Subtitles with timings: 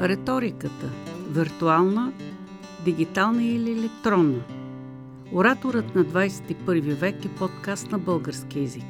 [0.00, 0.90] Риториката–
[1.30, 2.12] виртуална,
[2.84, 4.42] дигитална или електронна.
[5.32, 8.84] Ораторът на 21 век е подкаст на български язик.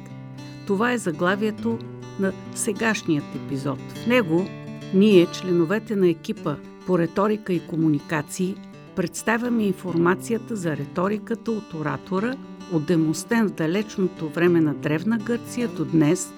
[0.65, 1.79] Това е заглавието
[2.19, 3.79] на сегашният епизод.
[3.79, 4.45] В него
[4.93, 6.55] ние, членовете на екипа
[6.85, 8.55] по риторика и комуникации,
[8.95, 12.35] представяме информацията за риториката от оратора,
[12.73, 16.33] от Демостен в далечното време на Древна Гърция до днес,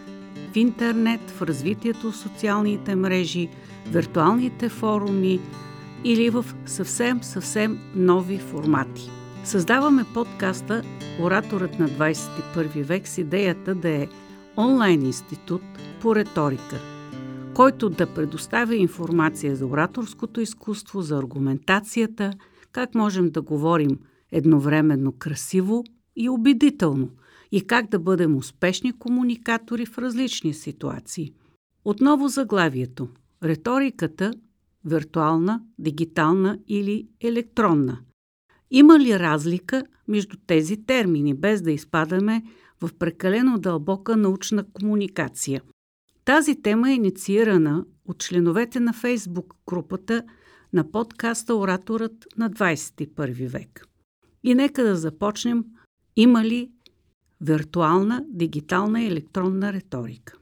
[0.53, 3.49] в интернет, в развитието в социалните мрежи,
[3.87, 5.39] виртуалните форуми
[6.03, 9.09] или в съвсем, съвсем нови формати.
[9.43, 10.83] Създаваме подкаста
[11.21, 14.07] Ораторът на 21 век с идеята да е
[14.57, 15.61] онлайн институт
[16.01, 16.75] по риторика,
[17.53, 22.31] който да предоставя информация за ораторското изкуство, за аргументацията,
[22.71, 23.99] как можем да говорим
[24.31, 25.83] едновременно красиво
[26.15, 27.09] и убедително
[27.51, 31.33] и как да бъдем успешни комуникатори в различни ситуации.
[31.85, 33.09] Отново заглавието–
[33.43, 34.33] риториката
[34.85, 37.99] виртуална, дигитална или електронна.
[38.71, 42.43] Има ли разлика между тези термини, без да изпадаме
[42.81, 45.61] в прекалено дълбока научна комуникация?
[46.25, 50.23] Тази тема е инициирана от членовете на Фейсбук групата
[50.73, 53.85] на подкаста Ораторът на 21 век.
[54.43, 55.65] И нека да започнем.
[56.15, 56.71] Има ли
[57.41, 60.33] виртуална, дигитална и електронна риторика?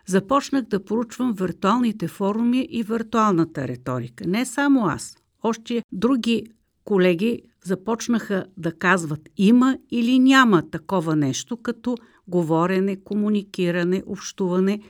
[0.06, 4.24] започнах да поручвам виртуалните форуми и виртуалната риторика.
[4.26, 5.16] Не само аз.
[5.42, 6.46] Още други
[6.84, 11.96] колеги започнаха да казват има или няма такова нещо, като
[12.28, 14.80] говорене, комуникиране, общуване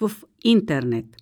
[0.00, 0.12] в
[0.44, 1.06] интернет–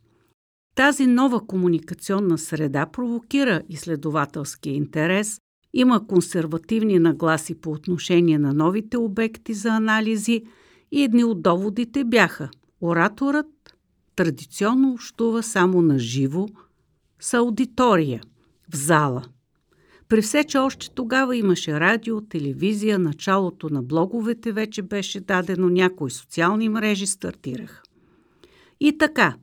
[0.81, 5.41] тази нова комуникационна среда провокира изследователския интерес,
[5.75, 10.43] има консервативни нагласи по отношение на новите обекти за анализи
[10.93, 12.51] и едни от доводите бяха
[12.81, 13.77] ораторът
[14.17, 16.49] традиционно общува само на живо
[17.21, 18.21] с аудитория,
[18.73, 19.25] в зала.
[20.09, 26.11] При все, че още тогава имаше радио, телевизия, началото на блоговете вече беше дадено, някои
[26.11, 27.83] социални мрежи стартираха.
[28.81, 29.37] И така,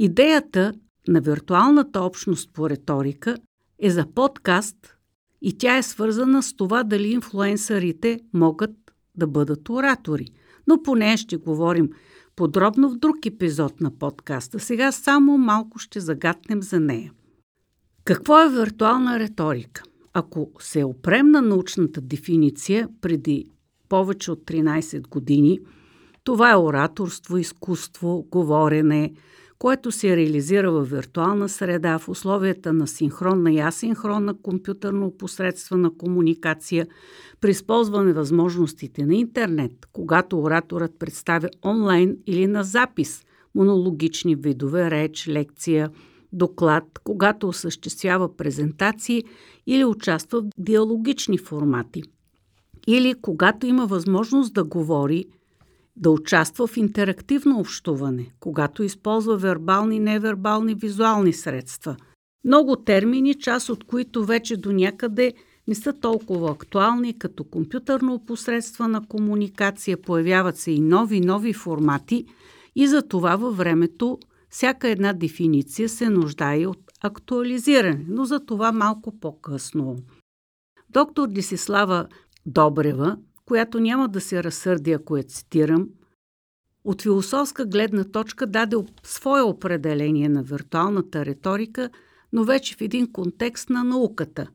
[0.00, 0.72] Идеята
[1.08, 3.36] на виртуалната общност по риторика
[3.78, 4.96] е за подкаст
[5.42, 8.70] и тя е свързана с това дали инфлуенсърите могат
[9.14, 10.26] да бъдат оратори.
[10.66, 11.90] Но по нея ще говорим
[12.36, 14.60] подробно в друг епизод на подкаста.
[14.60, 17.12] Сега само малко ще загатнем за нея.
[18.04, 19.82] Какво е виртуална риторика?
[20.12, 23.48] Ако се опрем на научната дефиниция преди
[23.88, 25.58] повече от 13 години,
[26.24, 29.12] това е ораторство, изкуство, говорене,
[29.58, 36.86] което се реализира в виртуална среда в условията на синхронна и асинхронна компютърно-посредствена комуникация,
[37.40, 43.24] при използване възможностите на интернет, когато ораторът представя онлайн или на запис
[43.54, 45.90] монологични видове реч, лекция,
[46.32, 49.24] доклад, когато осъществява презентации
[49.66, 52.02] или участва в диалогични формати,
[52.86, 55.24] или когато има възможност да говори–
[55.98, 61.96] да участва в интерактивно общуване, когато използва вербални, невербални, визуални средства.
[62.44, 65.32] Много термини, част от които вече до някъде
[65.68, 72.26] не са толкова актуални, като компютърно посредствена комуникация, появяват се и нови, нови формати
[72.76, 74.18] и за това във времето
[74.50, 79.96] всяка една дефиниция се нуждае от актуализиране, но за това малко по-късно.
[80.90, 82.06] Доктор Десислава
[82.46, 83.16] Добрева
[83.48, 85.88] която няма да се разсърди, ако я цитирам,
[86.84, 91.90] от философска гледна точка даде свое определение на виртуалната риторика,
[92.32, 94.46] но вече в един контекст на науката.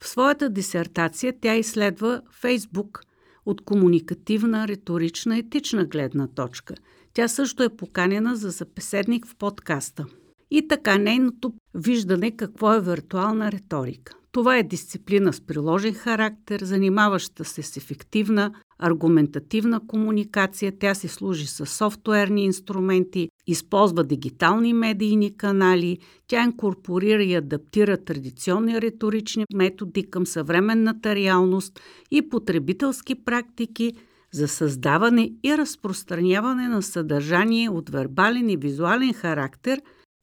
[0.00, 3.02] В своята дисертация тя изследва Фейсбук
[3.46, 6.74] от комуникативна, риторична, етична гледна точка.
[7.14, 10.06] Тя също е поканена за запеседник в подкаста.
[10.50, 14.14] И така нейното виждане какво е виртуална риторика.
[14.32, 20.72] Това е дисциплина с приложен характер, занимаваща се с ефективна, аргументативна комуникация.
[20.78, 28.80] Тя се служи с софтуерни инструменти, използва дигитални медийни канали, тя инкорпорира и адаптира традиционни
[28.80, 31.80] риторични методи към съвременната реалност
[32.10, 33.92] и потребителски практики
[34.32, 39.80] за създаване и разпространяване на съдържание от вербален и визуален характер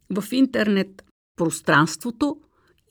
[0.09, 1.03] в интернет
[1.35, 2.37] пространството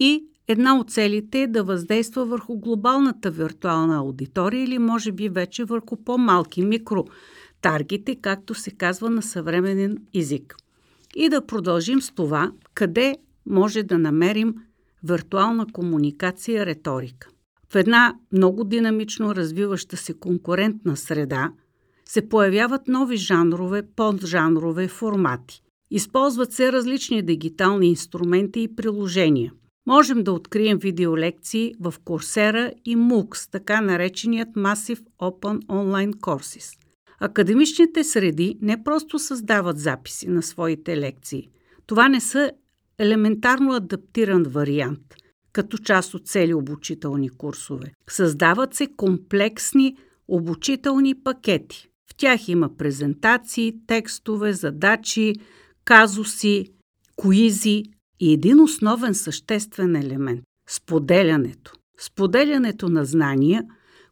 [0.00, 5.64] и Една от целите е да въздейства върху глобалната виртуална аудитория или може би вече
[5.64, 10.56] върху по-малки микротаргети, както се казва на съвременен език.
[11.16, 13.16] И да продължим с това, къде
[13.46, 14.54] може да намерим
[15.04, 17.28] виртуална комуникация риторика.
[17.72, 21.52] В една много динамично развиваща се конкурентна среда
[22.08, 25.62] се появяват нови жанрове, поджанрове, формати.
[25.90, 29.52] Използват се различни дигитални инструменти и приложения.
[29.88, 36.78] Можем да открием видеолекции в Coursera и MOOCs, така нареченият Massive Open Online Courses.
[37.20, 41.48] Академичните среди не просто създават записи на своите лекции.
[41.86, 42.50] Това не са
[42.98, 45.14] елементарно адаптиран вариант,
[45.52, 47.92] като част от цели обучителни курсове.
[48.10, 49.96] Създават се комплексни
[50.28, 51.88] обучителни пакети.
[52.10, 55.34] В тях има презентации, текстове, задачи,
[55.84, 56.66] казуси,
[57.16, 57.84] коизи
[58.20, 61.72] и един основен съществен елемент– споделянето.
[62.00, 63.64] Споделянето на знания,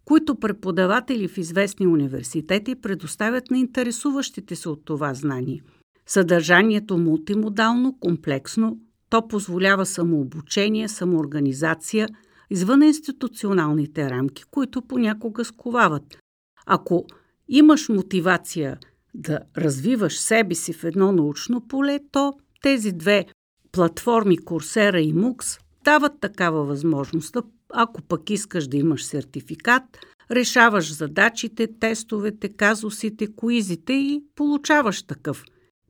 [0.05, 5.62] които преподаватели в известни университети предоставят на интересуващите се от това знание.
[6.06, 8.79] Съдържанието мултимодално, комплексно,
[9.11, 12.08] то позволява самообучение, самоорганизация
[12.50, 16.19] извън институционалните рамки, които понякога сковават.
[16.67, 17.06] Ако
[17.49, 18.79] имаш мотивация
[19.14, 22.32] да развиваш себе си в едно научно поле, то
[22.62, 23.26] тези две
[23.73, 27.37] платформи Coursera и MOOCs дават такава възможност.
[27.73, 29.83] Ако пък искаш да имаш сертификат,
[30.31, 35.45] решаваш задачите, тестовете, казусите, коизите и получаваш такъв.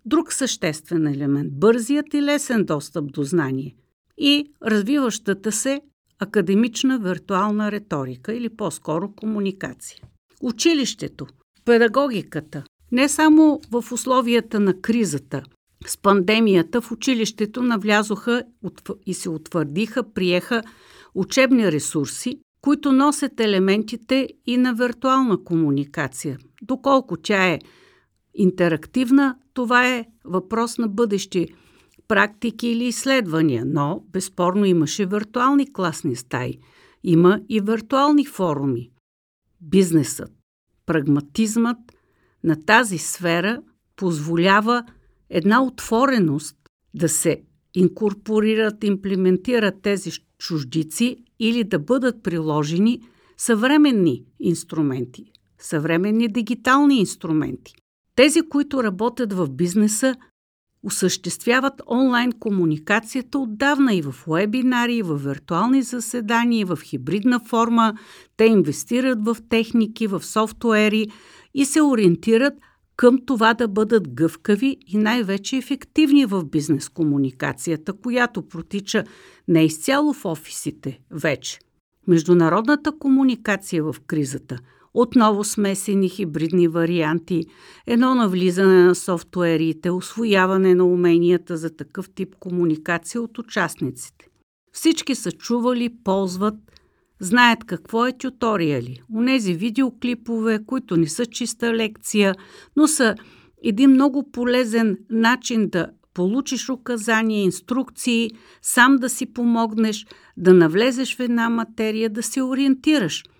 [0.06, 3.74] Друг съществен елемент– бързият и лесен достъп до знание
[4.18, 5.80] и развиващата се
[6.18, 10.00] академична виртуална риторика или по-скоро комуникация.
[10.42, 11.26] Училището,
[11.64, 15.42] педагогиката, не само в условията на кризата,
[15.86, 18.42] с пандемията в училището навлязоха
[19.06, 20.62] и се утвърдиха, приеха
[21.14, 26.38] учебни ресурси, които носят елементите и на виртуална комуникация.
[26.62, 27.58] Доколко тя е
[28.34, 31.48] интерактивна, това е въпрос на бъдещи
[32.08, 36.58] практики или изследвания, но безспорно имаше виртуални класни стаи.
[37.04, 38.90] Има и виртуални форуми.
[39.60, 40.32] Бизнесът,
[40.86, 41.78] прагматизмът
[42.44, 43.62] на тази сфера
[43.96, 44.84] позволява
[45.30, 46.56] една отвореност
[46.94, 47.42] да се
[47.74, 53.00] инкорпорират, имплементират тези чуждици или да бъдат приложени
[53.36, 55.24] съвременни инструменти,
[55.58, 57.74] съвременни дигитални инструменти.
[58.14, 60.14] Тези, които работят в бизнеса,
[60.82, 67.94] осъществяват онлайн комуникацията отдавна и в вебинари, и в виртуални заседания, и в хибридна форма.
[68.36, 71.06] Те инвестират в техники, в софтуери
[71.54, 72.54] и се ориентират
[72.96, 79.04] към това да бъдат гъвкави и най-вече ефективни в бизнес комуникацията, която протича
[79.48, 81.58] не изцяло в офисите вече.
[82.06, 84.58] Международната комуникация в кризата–
[84.98, 87.44] отново смесени хибридни варианти,
[87.86, 94.28] едно навлизане на софтуерите, освояване на уменията за такъв тип комуникация от участниците.
[94.72, 96.54] Всички са чували, ползват,
[97.20, 99.02] знаят какво е тюториали.
[99.14, 102.34] Унези видеоклипове, които не са чиста лекция,
[102.76, 103.14] но са
[103.64, 108.30] един много полезен начин да получиш указания, инструкции,
[108.62, 113.24] сам да си помогнеш, да навлезеш в една материя, да се ориентираш–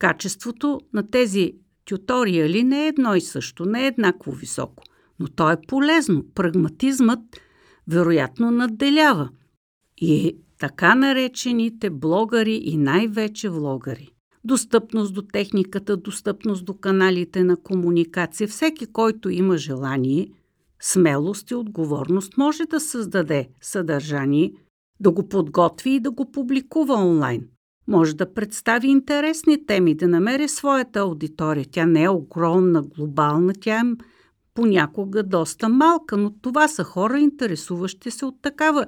[0.00, 1.52] Качеството на тези
[1.84, 4.82] тюториали не е едно и също, не е еднакво високо,
[5.18, 6.24] но то е полезно.
[6.34, 7.20] Прагматизмът
[7.88, 9.30] вероятно надделява.
[9.96, 14.10] И така наречените блогъри и най-вече влогари.
[14.44, 18.48] Достъпност до техниката, достъпност до каналите на комуникация.
[18.48, 20.28] Всеки, който има желание,
[20.80, 24.52] смелост и отговорност може да създаде съдържание,
[25.00, 27.42] да го подготви и да го публикува онлайн
[27.90, 31.66] може да представи интересни теми, да намери своята аудитория.
[31.70, 33.82] Тя не е огромна, глобална, тя е
[34.54, 38.86] понякога доста малка, но това са хора, интересуващи се от такава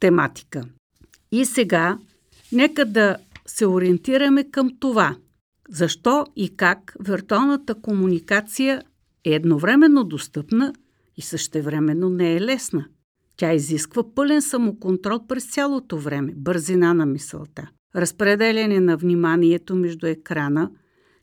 [0.00, 0.64] тематика.
[1.34, 1.98] И сега,
[2.52, 5.16] нека да се ориентираме към това.
[5.68, 8.82] Защо и как виртуалната комуникация
[9.24, 10.72] е едновременно достъпна
[11.16, 12.86] и същевременно не е лесна.
[13.36, 20.70] Тя изисква пълен самоконтрол през цялото време, бързина на мисълта разпределяне на вниманието между екрана,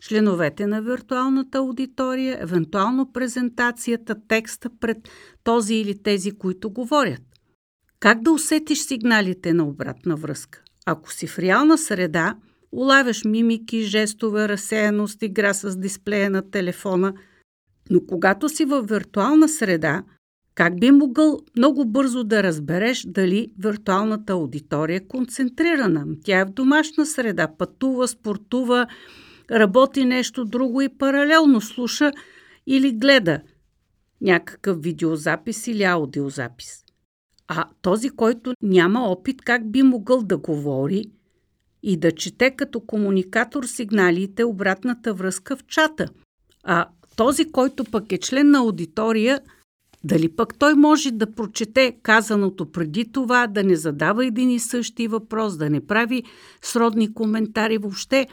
[0.02, 4.98] членовете на виртуалната аудитория, евентуално презентацията, текста пред
[5.44, 7.22] този или тези, които говорят.
[8.02, 10.62] Как да усетиш сигналите на обратна връзка?
[10.86, 12.36] Ако си в реална среда,
[12.72, 17.14] улавяш мимики, жестове, разсеяност, игра с дисплея на телефона,
[17.90, 20.04] но когато си в виртуална среда,
[20.56, 26.06] как би могъл много бързо да разбереш дали виртуалната аудитория е концентрирана?
[26.24, 28.88] Тя е в домашна среда, пътува, спортува,
[29.52, 32.12] работи нещо друго и паралелно слуша
[32.68, 33.42] или гледа
[34.22, 36.84] някакъв видеозапис или аудиозапис.
[37.54, 41.06] А този, който няма опит, как би могъл да говори
[41.84, 46.10] и да чете като комуникатор сигналите обратната връзка в чата.
[46.64, 49.42] А този, който пък е член на аудитория,
[50.04, 55.08] дали пък той може да прочете казаното преди това, да не задава един и същи
[55.08, 56.24] въпрос, да не прави
[56.62, 58.28] сродни коментари въобще.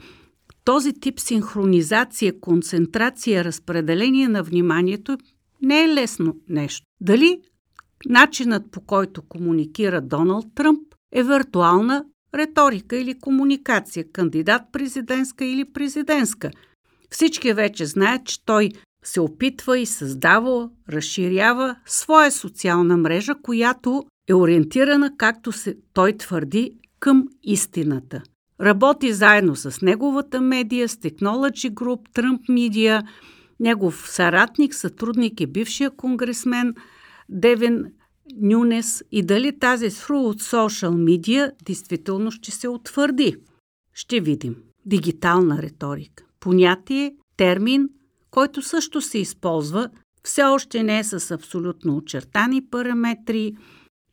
[0.65, 5.19] Този тип синхронизация, концентрация, разпределение на вниманието
[5.63, 6.87] не е лесно нещо.
[7.01, 7.41] Дали
[8.07, 16.51] начинът по който комуникира Доналд Тръмп е виртуална риторика или комуникация, кандидат президентска или президентска.
[17.11, 18.71] Всички вече знаят, че той
[19.05, 26.73] се опитва и създава, разширява своя социална мрежа, която е ориентирана, както се, той твърди,
[27.01, 28.23] към истината.
[28.61, 33.07] Работи заедно с неговата медия, с Technology Group, Trump Media.
[33.61, 36.75] Негов съратник, сътрудник е бившия конгресмен
[37.29, 37.85] Девин
[38.37, 43.37] Нюнес и дали тази through social media действително ще се утвърди.
[43.95, 44.57] Ще видим.
[44.87, 46.25] Дигитална риторика.
[46.41, 47.89] Понятие, термин,
[48.31, 49.91] който също се използва,
[50.25, 53.57] все още не е с абсолютно очертани параметри.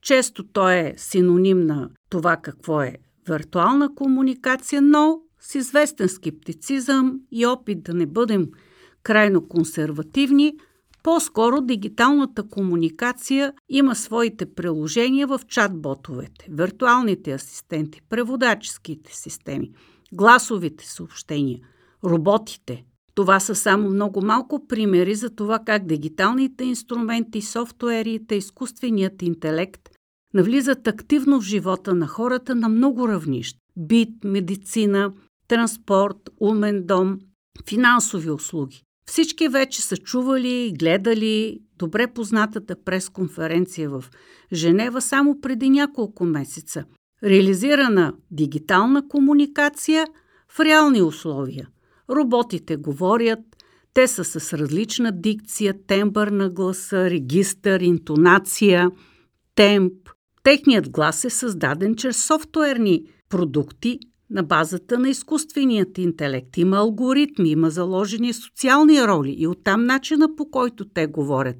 [0.01, 7.45] Често той е синоним на това какво е виртуална комуникация, но с известен скептицизъм и
[7.45, 8.47] опит да не бъдем
[9.03, 10.53] крайно консервативни–
[11.05, 19.71] по-скоро дигиталната комуникация има своите приложения в чат-ботовете, виртуалните асистенти, преводаческите системи,
[20.13, 21.59] гласовите съобщения,
[22.03, 22.83] роботите.
[23.15, 29.89] Това са само много малко примери за това как дигиталните инструменти, софтуерите, изкуственият интелект
[30.33, 33.59] навлизат активно в живота на хората на много равнища.
[33.77, 35.13] Бит, медицина,
[35.47, 37.19] транспорт, умен дом,
[37.69, 38.81] финансови услуги.
[39.07, 44.05] Всички вече са чували и гледали добре познатата пресконференция в
[44.53, 46.83] Женева само преди няколко месеца.
[47.23, 50.07] Реализирана дигитална комуникация
[50.51, 51.69] в реални условия.
[52.09, 53.39] Роботите говорят,
[53.93, 58.91] те са с различна дикция, тембър на гласа, регистър, интонация,
[59.55, 60.09] темп.
[60.43, 66.57] Техният глас е създаден чрез софтуерни продукти, на базата на изкуственият интелект.
[66.57, 71.57] Има алгоритми, има заложени социални роли и оттам начина по който те говорят.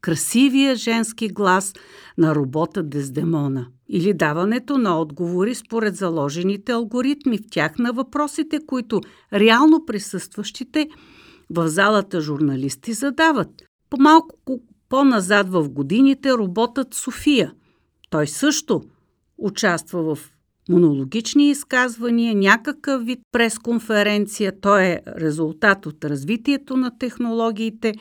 [0.00, 1.74] Красивия женски глас
[2.18, 9.00] на робота Дездемона или даването на отговори според заложените алгоритми в тях на въпросите, които
[9.32, 10.88] реално присъстващите
[11.50, 13.48] в залата журналисти задават.
[13.90, 17.52] По-малко по-назад в годините роботът София.
[18.10, 18.82] Той също
[19.38, 20.30] участва в
[20.68, 24.60] монологични изказвания, някакъв вид пресконференция.
[24.60, 27.94] То е резултат от развитието на технологиите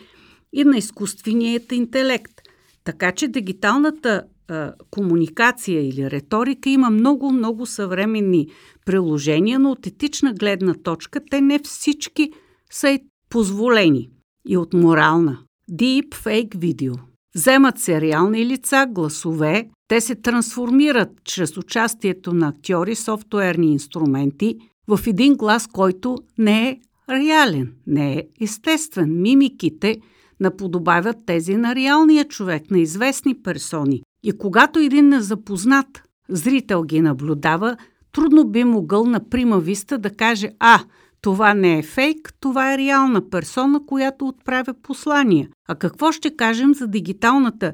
[0.53, 2.41] и на изкуственият интелект.
[2.83, 8.47] Така че дигиталната а, комуникация или риторика има много-много съвременни
[8.85, 12.31] приложения, но от етична гледна точка те не всички
[12.71, 14.09] са позволени.
[14.49, 15.39] И от морална.
[15.71, 16.93] Deep fake видео.
[17.35, 24.57] Вземат се реални лица, гласове, те се трансформират чрез участието на актьори, софтуерни инструменти
[24.87, 26.79] в един глас, който не е
[27.09, 29.21] реален, не е естествен.
[29.21, 29.97] Мимиките
[30.39, 34.01] наподобавят тези на реалния човек, на известни персони.
[34.23, 37.77] И когато един незапознат зрител ги наблюдава,
[38.11, 40.79] трудно би могъл на прима виста да каже «А,
[41.27, 45.49] това не е фейк, това е реална персона, която отправя послания».
[45.67, 47.71] А какво ще кажем за дигиталната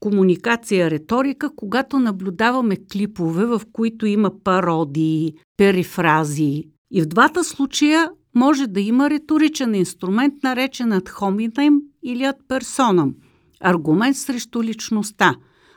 [0.00, 6.64] комуникация, риторика, когато наблюдаваме клипове, в които има пародии, перифрази.
[6.90, 13.14] И в двата случая може да има риторичен инструмент, наречен ad hominem или ad personam.
[13.60, 15.34] Аргумент срещу личността.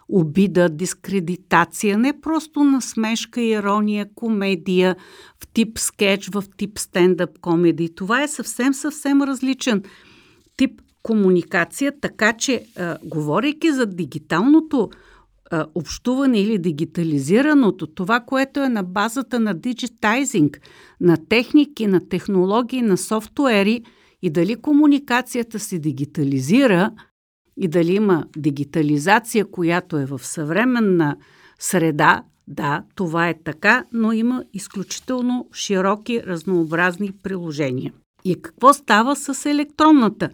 [0.10, 4.96] Обида, дискредитация, не просто насмешка, ирония, комедия,
[5.44, 7.96] в тип скетч, в тип стендъп комеди.
[7.96, 9.84] Това е съвсем, съвсем различен
[10.58, 14.90] тип комуникация, така че, а, говорейки за дигиталното
[15.52, 20.62] а, общуване или дигитализираното, това, което е на базата на диджитайзинг,
[21.02, 23.84] на техники, на технологии, на софтуери
[24.22, 26.92] и дали комуникацията се дигитализира
[27.58, 31.18] и дали има дигитализация, която е в съвременна
[31.60, 37.94] среда, да, това е така, но има изключително широки, разнообразни приложения.
[38.26, 40.30] И какво става с електронната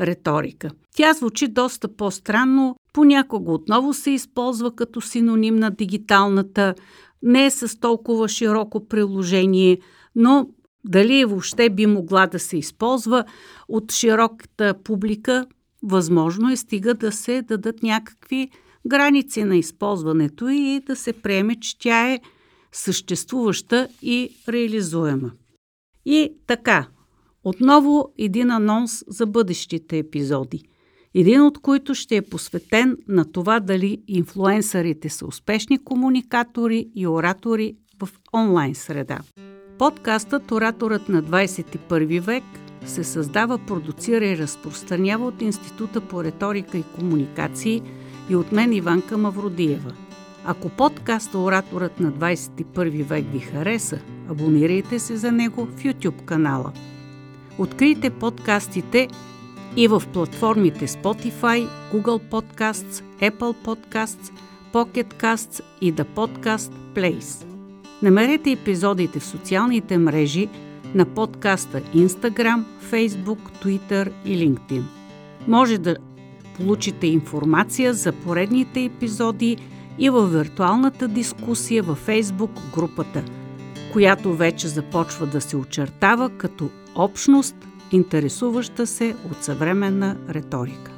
[0.00, 0.70] риторика.
[0.96, 6.74] Тя звучи доста по-странно, понякога отново се използва като синоним на дигиталната,
[7.22, 9.78] не е с толкова широко приложение,
[10.16, 10.48] но
[10.84, 13.24] дали въобще би могла да се използва
[13.68, 15.46] от широката публика,
[15.84, 18.50] възможно е стига да се дадат някакви
[18.86, 22.20] граници на използването и да се приеме, че тя е
[22.72, 25.32] съществуваща и реализуема.
[26.06, 26.88] И така,
[27.44, 30.62] отново един анонс за бъдещите епизоди.
[31.14, 37.76] Един от които ще е посветен на това дали инфлуенсърите са успешни комуникатори и оратори
[38.02, 39.18] в онлайн среда.
[39.78, 42.44] Подкастът Ораторът на 21 век
[42.86, 47.82] се създава, продуцира и разпространява от Института по риторика и комуникации
[48.30, 49.92] и от мен Иванка Мавродиева.
[50.44, 53.98] Ако подкаста Ораторът на 21 век ви хареса,
[54.30, 56.72] абонирайте се за него в YouTube канала.
[57.58, 59.08] Открийте подкастите
[59.76, 64.32] и в платформите Spotify, Google Podcasts, Apple Podcasts,
[64.72, 67.46] Pocket Casts и The Podcast Place.
[68.02, 70.48] Намерете епизодите в социалните мрежи
[70.94, 74.82] на подкаста Instagram, Facebook, Twitter и LinkedIn.
[75.48, 75.96] Може да
[76.56, 79.56] получите информация за поредните епизоди
[79.98, 83.24] и във виртуалната дискусия във Facebook групата,
[83.92, 87.56] която вече започва да се очертава като общност,
[87.92, 90.93] интересуваща се от съвременна риторика.